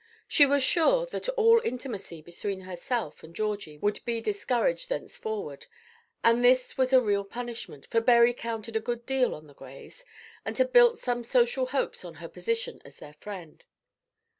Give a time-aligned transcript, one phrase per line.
[0.27, 5.67] She was sure that all intimacy between herself and Georgie would be discouraged thenceforward;
[6.23, 10.03] and this was a real punishment, for Berry counted a good deal on the Grays,
[10.43, 13.63] and had built some social hopes on her position as their friend.